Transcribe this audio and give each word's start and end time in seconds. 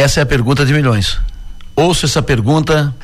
Essa 0.00 0.20
é 0.20 0.22
a 0.22 0.26
pergunta 0.26 0.64
de 0.64 0.72
milhões. 0.72 1.20
Ouço 1.76 2.06
essa 2.06 2.22
pergunta 2.22 2.94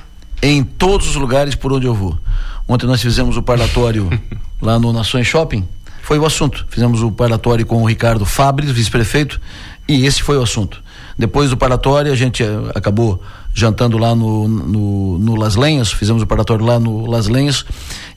em 0.40 0.64
todos 0.64 1.06
os 1.08 1.16
lugares 1.16 1.54
por 1.54 1.70
onde 1.70 1.86
eu 1.86 1.94
vou. 1.94 2.18
Ontem 2.66 2.86
nós 2.86 3.02
fizemos 3.02 3.36
o 3.36 3.42
parlatório 3.42 4.08
lá 4.62 4.78
no 4.78 4.94
Nações 4.94 5.26
Shopping, 5.26 5.68
foi 6.00 6.18
o 6.18 6.24
assunto. 6.24 6.66
Fizemos 6.70 7.02
o 7.02 7.12
parlatório 7.12 7.66
com 7.66 7.82
o 7.82 7.84
Ricardo 7.84 8.24
Fabres, 8.24 8.70
vice-prefeito, 8.70 9.38
e 9.86 10.06
esse 10.06 10.22
foi 10.22 10.38
o 10.38 10.42
assunto. 10.42 10.82
Depois 11.18 11.50
do 11.50 11.56
parlatório, 11.58 12.10
a 12.10 12.16
gente 12.16 12.42
uh, 12.42 12.72
acabou 12.74 13.22
jantando 13.52 13.98
lá 13.98 14.14
no, 14.14 14.48
no, 14.48 15.18
no, 15.18 15.36
Las 15.36 15.54
Lenhas, 15.54 15.92
fizemos 15.92 16.22
o 16.22 16.26
parlatório 16.26 16.64
lá 16.64 16.80
no 16.80 17.04
Las 17.04 17.28
Lenhas, 17.28 17.66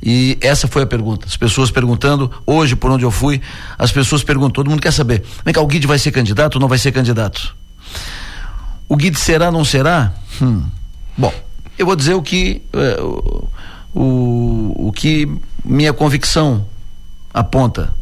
e 0.01 0.37
essa 0.39 0.69
foi 0.69 0.83
a 0.83 0.87
pergunta. 0.87 1.27
As 1.27 1.35
pessoas 1.35 1.69
perguntando, 1.69 2.31
hoje 2.47 2.77
por 2.77 2.89
onde 2.91 3.03
eu 3.03 3.11
fui, 3.11 3.41
as 3.77 3.91
pessoas 3.91 4.23
perguntam, 4.23 4.51
todo 4.51 4.69
mundo 4.69 4.81
quer 4.81 4.93
saber, 4.93 5.21
vem 5.43 5.53
cá, 5.53 5.59
o 5.59 5.67
Guide 5.67 5.85
vai 5.85 5.99
ser 5.99 6.11
candidato 6.11 6.55
ou 6.55 6.61
não 6.61 6.69
vai 6.69 6.77
ser 6.77 6.93
candidato? 6.93 7.53
O 8.89 8.95
Guide 8.95 9.19
será 9.19 9.51
não 9.51 9.63
será? 9.63 10.11
Hum. 10.41 10.63
Bom, 11.15 11.31
eu 11.77 11.85
vou 11.85 11.95
dizer 11.95 12.15
o 12.15 12.23
que 12.23 12.63
uh, 12.73 13.47
o, 13.93 14.87
o 14.87 14.91
que 14.91 15.29
minha 15.63 15.93
convicção 15.93 16.65
aponta. 17.31 17.93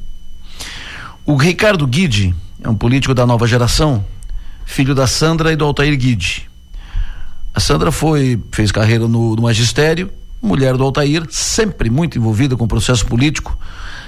O 1.26 1.36
Ricardo 1.36 1.86
Guide 1.86 2.34
é 2.64 2.70
um 2.70 2.76
político 2.76 3.14
da 3.14 3.26
nova 3.26 3.46
geração, 3.46 4.04
filho 4.66 4.96
da 4.96 5.06
Sandra 5.06 5.52
e 5.52 5.58
do 5.58 5.66
Altair 5.66 5.96
Guide. 5.98 6.50
A 7.54 7.60
Sandra 7.60 7.92
foi 7.92 8.42
fez 8.54 8.72
carreira 8.72 9.10
no, 9.10 9.36
no 9.36 9.42
magistério, 9.42 10.10
mulher 10.42 10.78
do 10.78 10.84
Altair, 10.86 11.26
sempre 11.30 11.90
muito 11.90 12.18
envolvida 12.18 12.56
com 12.56 12.64
o 12.64 12.68
processo 12.68 13.06
político 13.06 13.60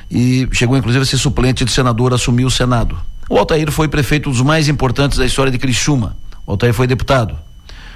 e 0.10 0.48
chegou 0.54 0.78
inclusive 0.78 1.04
a 1.04 1.06
ser 1.06 1.18
suplente 1.18 1.66
de 1.66 1.72
senador, 1.72 2.14
assumiu 2.14 2.48
o 2.48 2.52
Senado. 2.52 2.98
O 3.30 3.38
Altair 3.38 3.70
foi 3.70 3.90
prefeito 3.90 4.30
dos 4.30 4.42
mais 4.42 4.70
importantes 4.70 5.18
da 5.18 5.26
história 5.26 5.52
de 5.52 5.60
Criciúma. 5.60 6.16
O 6.50 6.54
Altair 6.54 6.74
foi 6.74 6.88
deputado. 6.88 7.38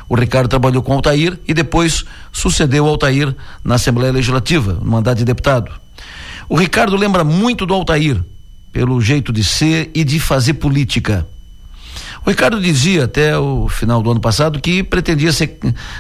O 0.08 0.14
Ricardo 0.14 0.48
trabalhou 0.48 0.84
com 0.84 0.92
o 0.92 0.96
Altair 0.98 1.40
e 1.48 1.56
depois 1.56 2.06
sucedeu 2.32 2.86
o 2.86 2.88
Altair 2.88 3.36
na 3.64 3.76
Assembleia 3.76 4.14
Legislativa, 4.14 4.74
no 4.74 4.92
mandato 4.92 5.18
de 5.18 5.26
deputado. 5.26 5.72
O 6.48 6.56
Ricardo 6.56 6.96
lembra 6.96 7.24
muito 7.24 7.66
do 7.66 7.74
Altair, 7.74 8.24
pelo 8.72 9.02
jeito 9.02 9.34
de 9.34 9.44
ser 9.44 9.90
e 9.96 10.04
de 10.04 10.20
fazer 10.20 10.54
política. 10.54 11.28
O 12.24 12.30
Ricardo 12.30 12.62
dizia 12.62 13.06
até 13.06 13.36
o 13.36 13.68
final 13.68 14.04
do 14.04 14.12
ano 14.12 14.20
passado 14.20 14.62
que 14.62 14.84
pretendia 14.84 15.32
ser 15.32 15.58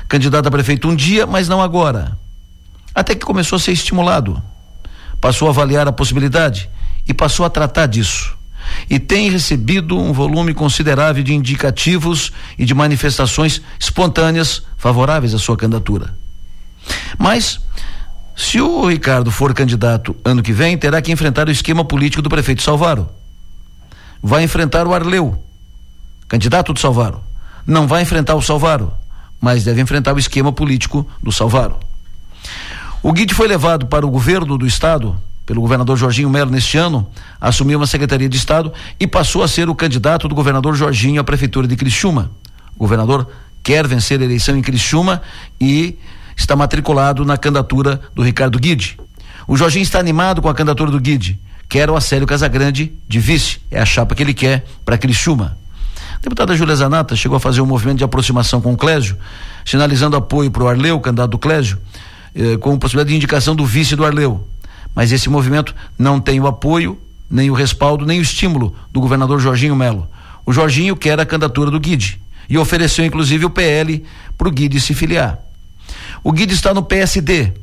candidato 0.07 0.47
a 0.47 0.51
prefeito 0.51 0.87
um 0.87 0.95
dia, 0.95 1.25
mas 1.25 1.49
não 1.49 1.59
agora. 1.59 2.15
Até 2.93 3.15
que 3.15 3.25
começou 3.25 3.55
a 3.55 3.59
ser 3.59 3.71
estimulado. 3.71 4.39
Passou 5.19 5.47
a 5.47 5.51
avaliar 5.51 5.87
a 5.87 5.91
possibilidade 5.91 6.69
e 7.07 7.15
passou 7.15 7.47
a 7.47 7.49
tratar 7.49 7.87
disso 7.87 8.37
e 8.89 8.99
tem 8.99 9.29
recebido 9.29 9.97
um 9.97 10.13
volume 10.13 10.53
considerável 10.53 11.23
de 11.23 11.33
indicativos 11.33 12.31
e 12.57 12.65
de 12.65 12.73
manifestações 12.73 13.61
espontâneas 13.79 14.63
favoráveis 14.77 15.33
à 15.33 15.39
sua 15.39 15.57
candidatura. 15.57 16.15
Mas, 17.17 17.59
se 18.35 18.59
o 18.59 18.87
Ricardo 18.87 19.31
for 19.31 19.53
candidato 19.53 20.15
ano 20.23 20.41
que 20.41 20.51
vem, 20.51 20.77
terá 20.77 21.01
que 21.01 21.11
enfrentar 21.11 21.47
o 21.47 21.51
esquema 21.51 21.85
político 21.85 22.21
do 22.21 22.29
prefeito 22.29 22.61
Salvaro. 22.61 23.09
Vai 24.21 24.43
enfrentar 24.43 24.87
o 24.87 24.93
Arleu, 24.93 25.43
candidato 26.27 26.73
do 26.73 26.79
Salvaro. 26.79 27.21
Não 27.65 27.87
vai 27.87 28.01
enfrentar 28.01 28.35
o 28.35 28.41
Salvaro, 28.41 28.93
mas 29.39 29.63
deve 29.63 29.81
enfrentar 29.81 30.13
o 30.13 30.19
esquema 30.19 30.51
político 30.51 31.07
do 31.21 31.31
Salvaro. 31.31 31.77
O 33.01 33.11
Guide 33.11 33.33
foi 33.33 33.47
levado 33.47 33.85
para 33.87 34.05
o 34.05 34.09
governo 34.09 34.57
do 34.57 34.65
estado 34.65 35.19
pelo 35.45 35.61
governador 35.61 35.97
Jorginho 35.97 36.29
Melo 36.29 36.49
neste 36.49 36.77
ano, 36.77 37.07
assumiu 37.39 37.79
uma 37.79 37.87
secretaria 37.87 38.29
de 38.29 38.37
Estado 38.37 38.71
e 38.99 39.05
passou 39.05 39.43
a 39.43 39.47
ser 39.47 39.69
o 39.69 39.75
candidato 39.75 40.27
do 40.27 40.35
governador 40.35 40.75
Jorginho 40.75 41.19
à 41.19 41.23
prefeitura 41.23 41.67
de 41.67 41.75
Criciúma. 41.75 42.31
O 42.75 42.79
governador 42.79 43.27
quer 43.61 43.87
vencer 43.87 44.19
a 44.19 44.23
eleição 44.23 44.57
em 44.57 44.61
Criciúma 44.61 45.21
e 45.59 45.97
está 46.35 46.55
matriculado 46.55 47.25
na 47.25 47.37
candidatura 47.37 48.01
do 48.15 48.23
Ricardo 48.23 48.57
Guide. 48.59 48.97
O 49.47 49.57
Jorginho 49.57 49.83
está 49.83 49.99
animado 49.99 50.41
com 50.41 50.49
a 50.49 50.53
candidatura 50.53 50.91
do 50.91 50.99
Guide. 50.99 51.39
Quer 51.67 51.89
o 51.89 51.95
Acélio 51.95 52.27
Casagrande 52.27 52.93
de 53.07 53.19
vice. 53.19 53.59
É 53.69 53.81
a 53.81 53.85
chapa 53.85 54.15
que 54.15 54.23
ele 54.23 54.33
quer 54.33 54.65
para 54.85 54.97
Criciúma. 54.97 55.57
A 56.15 56.19
deputada 56.21 56.55
Júlia 56.55 56.75
Zanata 56.75 57.15
chegou 57.15 57.35
a 57.35 57.39
fazer 57.39 57.61
um 57.61 57.65
movimento 57.65 57.97
de 57.97 58.03
aproximação 58.03 58.61
com 58.61 58.73
o 58.73 58.77
Clésio, 58.77 59.17
sinalizando 59.65 60.15
apoio 60.15 60.49
para 60.49 60.63
o 60.63 60.67
Arleu, 60.67 60.99
candidato 60.99 61.31
do 61.31 61.37
Clésio, 61.37 61.77
eh, 62.33 62.57
com 62.57 62.77
possibilidade 62.77 63.09
de 63.09 63.15
indicação 63.17 63.55
do 63.55 63.65
vice 63.65 63.95
do 63.95 64.05
Arleu. 64.05 64.47
Mas 64.95 65.11
esse 65.11 65.29
movimento 65.29 65.75
não 65.97 66.19
tem 66.19 66.39
o 66.39 66.47
apoio, 66.47 66.99
nem 67.29 67.49
o 67.49 67.53
respaldo, 67.53 68.05
nem 68.05 68.19
o 68.19 68.21
estímulo 68.21 68.75
do 68.91 69.01
governador 69.01 69.39
Jorginho 69.39 69.75
Melo. 69.75 70.07
O 70.45 70.53
Jorginho 70.53 70.95
quer 70.95 71.19
a 71.19 71.25
candidatura 71.25 71.71
do 71.71 71.79
Guide 71.79 72.21
e 72.49 72.57
ofereceu 72.57 73.05
inclusive 73.05 73.45
o 73.45 73.49
PL 73.49 74.03
para 74.37 74.47
o 74.47 74.51
Guide 74.51 74.79
se 74.79 74.93
filiar. 74.93 75.39
O 76.23 76.31
Guide 76.31 76.53
está 76.53 76.73
no 76.73 76.83
PSD. 76.83 77.53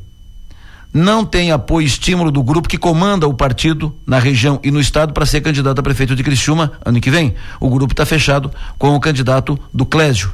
Não 0.93 1.23
tem 1.23 1.51
apoio 1.51 1.85
e 1.85 1.87
estímulo 1.87 2.31
do 2.31 2.43
grupo 2.43 2.67
que 2.67 2.77
comanda 2.77 3.25
o 3.27 3.33
partido 3.33 3.95
na 4.05 4.19
região 4.19 4.59
e 4.61 4.69
no 4.69 4.79
estado 4.79 5.13
para 5.13 5.25
ser 5.25 5.39
candidato 5.39 5.79
a 5.79 5.83
prefeito 5.83 6.15
de 6.15 6.23
Criciúma 6.23 6.73
ano 6.83 6.99
que 6.99 7.09
vem. 7.09 7.33
O 7.61 7.69
grupo 7.69 7.93
está 7.93 8.05
fechado 8.05 8.51
com 8.77 8.93
o 8.93 8.99
candidato 8.99 9.57
do 9.73 9.85
Clésio. 9.85 10.33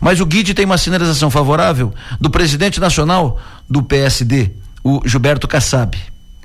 Mas 0.00 0.20
o 0.20 0.26
Guide 0.26 0.54
tem 0.54 0.64
uma 0.64 0.78
sinalização 0.78 1.28
favorável 1.28 1.92
do 2.20 2.30
presidente 2.30 2.78
nacional 2.78 3.40
do 3.68 3.82
PSD, 3.82 4.52
o 4.84 5.00
Gilberto 5.04 5.48
Kassab. 5.48 5.98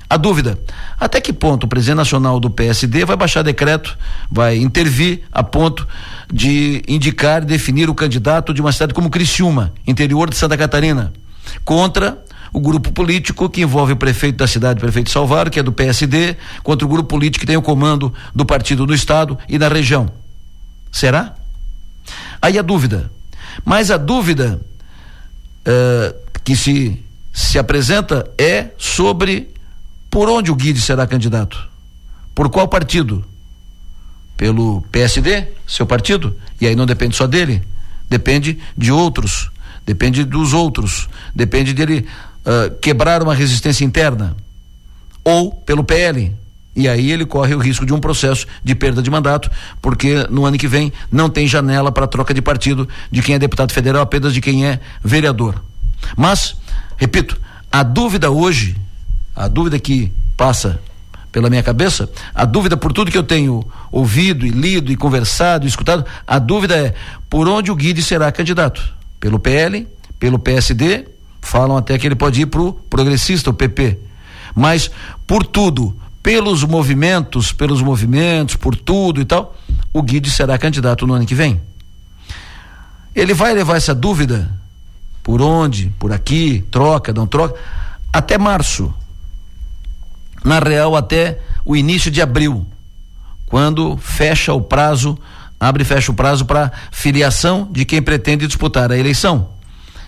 A 0.08 0.16
dúvida: 0.16 0.58
até 0.98 1.20
que 1.20 1.32
ponto 1.32 1.64
o 1.64 1.68
presidente 1.68 1.98
nacional 1.98 2.40
do 2.40 2.50
PSD 2.50 3.04
vai 3.04 3.16
baixar 3.16 3.42
decreto, 3.42 3.96
vai 4.28 4.56
intervir 4.56 5.22
a 5.30 5.44
ponto 5.44 5.86
de 6.32 6.82
indicar 6.88 7.42
e 7.42 7.46
definir 7.46 7.88
o 7.88 7.94
candidato 7.94 8.52
de 8.52 8.60
uma 8.60 8.72
cidade 8.72 8.92
como 8.94 9.10
Criciúma, 9.10 9.72
interior 9.86 10.28
de 10.28 10.36
Santa 10.36 10.56
Catarina, 10.56 11.12
contra 11.64 12.18
o 12.52 12.58
grupo 12.58 12.90
político 12.90 13.48
que 13.48 13.60
envolve 13.60 13.92
o 13.92 13.96
prefeito 13.96 14.38
da 14.38 14.48
cidade, 14.48 14.78
o 14.78 14.80
prefeito 14.80 15.10
Salvaro, 15.10 15.48
que 15.48 15.60
é 15.60 15.62
do 15.62 15.72
PSD, 15.72 16.36
contra 16.64 16.84
o 16.84 16.88
grupo 16.88 17.08
político 17.08 17.42
que 17.42 17.46
tem 17.46 17.56
o 17.56 17.62
comando 17.62 18.12
do 18.34 18.44
partido 18.44 18.84
no 18.86 18.94
estado 18.94 19.38
e 19.48 19.56
na 19.58 19.68
região. 19.68 20.10
Será? 20.90 21.36
Aí 22.42 22.58
a 22.58 22.62
dúvida. 22.62 23.10
Mas 23.64 23.92
a 23.92 23.96
dúvida 23.96 24.60
uh, 25.60 26.14
que 26.42 26.56
se 26.56 27.00
se 27.32 27.58
apresenta 27.58 28.28
é 28.38 28.70
sobre 28.76 29.50
por 30.10 30.28
onde 30.28 30.50
o 30.50 30.54
Guide 30.54 30.80
será 30.80 31.06
candidato. 31.06 31.68
Por 32.34 32.48
qual 32.48 32.66
partido? 32.66 33.24
Pelo 34.36 34.82
PSD, 34.90 35.48
seu 35.66 35.86
partido? 35.86 36.36
E 36.60 36.66
aí 36.66 36.74
não 36.74 36.86
depende 36.86 37.16
só 37.16 37.26
dele, 37.26 37.62
depende 38.08 38.58
de 38.76 38.90
outros, 38.90 39.50
depende 39.84 40.24
dos 40.24 40.52
outros, 40.52 41.08
depende 41.34 41.72
dele 41.72 42.06
uh, 42.40 42.74
quebrar 42.80 43.22
uma 43.22 43.34
resistência 43.34 43.84
interna. 43.84 44.36
Ou 45.22 45.52
pelo 45.52 45.84
PL. 45.84 46.34
E 46.74 46.88
aí 46.88 47.10
ele 47.10 47.26
corre 47.26 47.54
o 47.54 47.58
risco 47.58 47.84
de 47.84 47.92
um 47.92 48.00
processo 48.00 48.46
de 48.64 48.74
perda 48.74 49.02
de 49.02 49.10
mandato, 49.10 49.50
porque 49.82 50.26
no 50.30 50.46
ano 50.46 50.56
que 50.56 50.68
vem 50.68 50.92
não 51.10 51.28
tem 51.28 51.46
janela 51.46 51.92
para 51.92 52.06
troca 52.06 52.32
de 52.32 52.40
partido 52.40 52.88
de 53.10 53.20
quem 53.22 53.34
é 53.34 53.38
deputado 53.38 53.72
federal, 53.72 54.02
apenas 54.02 54.32
de 54.32 54.40
quem 54.40 54.64
é 54.64 54.80
vereador. 55.02 55.62
Mas 56.16 56.56
Repito, 57.00 57.40
a 57.72 57.82
dúvida 57.82 58.30
hoje, 58.30 58.76
a 59.34 59.48
dúvida 59.48 59.78
que 59.78 60.12
passa 60.36 60.78
pela 61.32 61.48
minha 61.48 61.62
cabeça, 61.62 62.10
a 62.34 62.44
dúvida 62.44 62.76
por 62.76 62.92
tudo 62.92 63.10
que 63.10 63.16
eu 63.16 63.22
tenho 63.22 63.66
ouvido 63.90 64.44
e 64.44 64.50
lido 64.50 64.92
e 64.92 64.96
conversado 64.96 65.64
e 65.64 65.68
escutado, 65.68 66.04
a 66.26 66.38
dúvida 66.38 66.76
é 66.76 66.94
por 67.30 67.48
onde 67.48 67.70
o 67.70 67.74
Guide 67.74 68.02
será 68.02 68.30
candidato? 68.30 68.82
Pelo 69.18 69.38
PL, 69.38 69.88
pelo 70.18 70.38
PSD, 70.38 71.06
falam 71.40 71.78
até 71.78 71.96
que 71.96 72.06
ele 72.06 72.14
pode 72.14 72.42
ir 72.42 72.46
para 72.46 72.60
o 72.60 72.74
progressista, 72.74 73.48
o 73.48 73.54
PP. 73.54 73.98
Mas 74.54 74.90
por 75.26 75.46
tudo, 75.46 75.96
pelos 76.22 76.64
movimentos, 76.64 77.50
pelos 77.50 77.80
movimentos, 77.80 78.56
por 78.56 78.76
tudo 78.76 79.22
e 79.22 79.24
tal, 79.24 79.56
o 79.90 80.02
Guide 80.02 80.30
será 80.30 80.58
candidato 80.58 81.06
no 81.06 81.14
ano 81.14 81.24
que 81.24 81.34
vem. 81.34 81.62
Ele 83.16 83.32
vai 83.32 83.54
levar 83.54 83.78
essa 83.78 83.94
dúvida 83.94 84.59
por 85.30 85.40
onde, 85.42 85.94
por 85.96 86.10
aqui, 86.10 86.64
troca, 86.72 87.12
não 87.12 87.24
troca, 87.24 87.54
até 88.12 88.36
março. 88.36 88.92
Na 90.44 90.58
real, 90.58 90.96
até 90.96 91.38
o 91.64 91.76
início 91.76 92.10
de 92.10 92.20
abril, 92.20 92.66
quando 93.46 93.96
fecha 93.98 94.52
o 94.52 94.60
prazo, 94.60 95.16
abre 95.60 95.84
e 95.84 95.86
fecha 95.86 96.10
o 96.10 96.14
prazo 96.16 96.44
para 96.44 96.72
filiação 96.90 97.68
de 97.70 97.84
quem 97.84 98.02
pretende 98.02 98.44
disputar 98.44 98.90
a 98.90 98.98
eleição. 98.98 99.50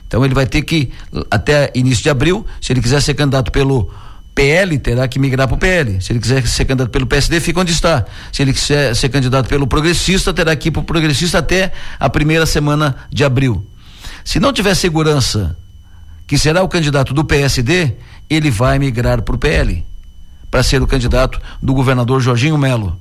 Então 0.08 0.24
ele 0.24 0.34
vai 0.34 0.44
ter 0.44 0.62
que, 0.62 0.90
até 1.30 1.70
início 1.72 2.02
de 2.02 2.10
abril, 2.10 2.44
se 2.60 2.72
ele 2.72 2.82
quiser 2.82 3.00
ser 3.00 3.14
candidato 3.14 3.52
pelo 3.52 3.88
PL, 4.34 4.76
terá 4.80 5.06
que 5.06 5.20
migrar 5.20 5.46
para 5.46 5.54
o 5.54 5.58
PL. 5.58 6.02
Se 6.02 6.10
ele 6.10 6.19
quiser 6.19 6.44
ser 6.48 6.64
candidato 6.64 6.90
pelo 6.90 7.06
PSD, 7.06 7.38
fica 7.38 7.60
onde 7.60 7.70
está. 7.70 8.04
Se 8.32 8.42
ele 8.42 8.52
quiser 8.52 8.96
ser 8.96 9.08
candidato 9.08 9.48
pelo 9.48 9.69
progressista, 9.69 10.34
terá 10.34 10.56
que 10.56 10.66
ir 10.66 10.72
para 10.72 10.80
o 10.80 10.84
progressista 10.84 11.38
até 11.38 11.70
a 12.00 12.10
primeira 12.10 12.44
semana 12.44 12.96
de 13.08 13.22
abril. 13.22 13.64
Se 14.24 14.38
não 14.38 14.52
tiver 14.52 14.74
segurança 14.74 15.56
que 16.26 16.38
será 16.38 16.62
o 16.62 16.69
candidato 16.69 17.12
do 17.12 17.24
PSD, 17.24 17.96
ele 18.30 18.50
vai 18.50 18.78
migrar 18.78 19.22
para 19.22 19.34
o 19.34 19.38
PL, 19.38 19.84
para 20.50 20.62
ser 20.62 20.80
o 20.80 20.86
candidato 20.86 21.40
do 21.60 21.74
governador 21.74 22.20
Jorginho 22.20 22.56
Melo. 22.56 22.98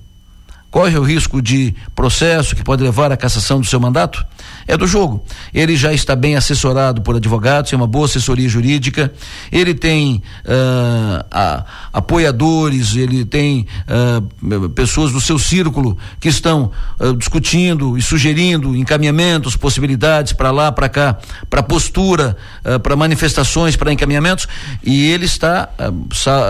Corre 0.72 0.98
o 0.98 1.04
risco 1.04 1.42
de 1.42 1.76
processo 1.94 2.56
que 2.56 2.64
pode 2.64 2.82
levar 2.82 3.12
à 3.12 3.18
cassação 3.18 3.60
do 3.60 3.68
seu 3.68 3.80
mandato? 3.80 4.26
É 4.66 4.78
do 4.78 4.88
jogo. 4.88 5.24
Ele 5.54 5.76
já 5.76 5.92
está 5.92 6.16
bem 6.16 6.38
assessorado 6.38 7.02
por 7.02 7.18
advogados, 7.18 7.70
tem 7.70 7.78
uma 7.78 7.86
boa 7.86 8.06
assessoria 8.06 8.48
jurídica, 8.48 9.12
ele 9.52 9.74
tem 9.74 10.24
uh, 10.46 11.26
a, 11.30 11.66
apoiadores, 11.92 12.96
ele 12.96 13.26
tem 13.26 13.68
uh, 13.86 14.70
pessoas 14.70 15.12
do 15.12 15.20
seu 15.20 15.38
círculo 15.38 15.98
que 16.22 16.30
estão 16.30 16.72
uh, 17.00 17.14
discutindo 17.18 17.98
e 17.98 18.02
sugerindo 18.02 18.74
encaminhamentos, 18.74 19.58
possibilidades 19.58 20.32
para 20.32 20.52
lá, 20.52 20.72
para 20.72 20.88
cá, 20.88 21.18
para 21.50 21.62
postura, 21.62 22.38
para 22.82 22.96
manifestações, 22.96 23.76
para 23.76 23.92
encaminhamentos, 23.92 24.48
e 24.84 25.10
ele 25.10 25.26
está 25.26 25.70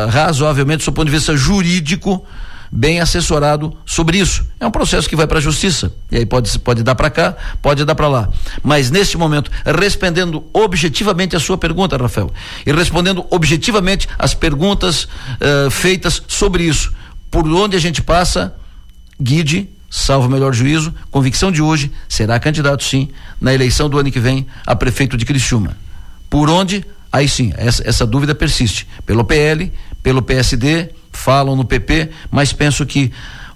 razoavelmente, 0.10 0.86
do 0.86 0.92
ponto 0.92 1.06
de 1.06 1.12
vista 1.12 1.36
jurídico, 1.36 2.24
bem 2.72 3.02
assessorado 3.02 3.76
sobre 3.86 4.18
isso. 4.18 4.46
É 4.60 4.66
um 4.66 4.72
processo 4.72 5.10
que 5.10 5.16
vai 5.16 5.28
para 5.28 5.40
a 5.40 5.42
justiça. 5.42 5.92
E 6.10 6.18
aí 6.18 6.26
pode, 6.26 6.58
pode 6.60 6.84
dar 6.84 6.96
para 6.96 7.10
cá, 7.10 7.36
pode 7.62 7.84
dar 7.84 7.96
para 7.96 8.08
lá. 8.08 8.30
Mas 8.64 8.90
neste 8.90 9.18
momento, 9.18 9.52
respondendo 9.66 10.44
objetivamente 10.54 11.36
a 11.36 11.40
sua 11.40 11.58
pergunta, 11.58 11.98
Rafael, 11.98 12.32
e 12.66 12.72
respondendo 12.72 13.26
objetivamente 13.30 14.08
as 14.18 14.34
perguntas 14.34 15.04
uh, 15.04 15.70
feitas 15.70 16.24
sobre 16.28 16.64
isso, 16.64 16.94
por 17.30 17.46
onde 17.48 17.76
a 17.76 17.80
gente 17.80 18.02
passa, 18.02 18.56
guide 19.20 19.70
salvo 19.92 20.28
o 20.28 20.32
melhor 20.32 20.54
juízo, 20.54 20.94
convicção 21.12 21.52
de 21.52 21.62
hoje, 21.62 21.92
será 22.08 22.40
candidato 22.40 22.82
sim, 22.82 23.10
na 23.42 23.54
eleição 23.54 23.90
do 23.90 24.00
ano 24.00 24.10
que 24.10 24.22
vem, 24.22 24.48
a 24.66 24.74
prefeito 24.74 25.18
de 25.18 25.26
Criciúma. 25.26 25.76
Por 26.30 26.50
onde? 26.50 26.86
Aí 27.12 27.28
sim, 27.28 27.52
essa, 27.58 27.86
essa 27.86 28.08
dúvida 28.08 28.34
persiste. 28.34 28.88
Pelo 29.06 29.26
PL, 29.26 29.70
pelo 30.02 30.22
PSD, 30.22 30.92
falam 31.12 31.56
no 31.56 31.66
PP, 31.66 32.10
mas 32.30 32.54
penso 32.54 32.86
que 32.86 33.12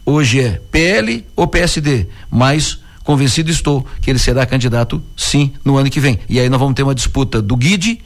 hoje 0.05 0.39
é 0.41 0.61
PL 0.71 1.25
ou 1.35 1.47
PSD, 1.47 2.07
mas 2.29 2.79
convencido 3.03 3.51
estou 3.51 3.85
que 4.01 4.09
ele 4.09 4.19
será 4.19 4.45
candidato 4.45 5.01
sim 5.15 5.53
no 5.63 5.77
ano 5.77 5.89
que 5.89 5.99
vem. 5.99 6.19
E 6.27 6.39
aí 6.39 6.49
nós 6.49 6.59
vamos 6.59 6.75
ter 6.75 6.83
uma 6.83 6.95
disputa 6.95 7.41
do 7.41 7.55
Guide 7.55 8.01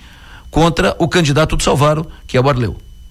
contra 0.52 0.96
o 1.00 1.08
candidato 1.08 1.56
do 1.56 1.64
Salvaro, 1.64 2.06
que 2.28 2.38
é 2.38 2.42
o 2.42 2.50
Arleu. 2.50 2.78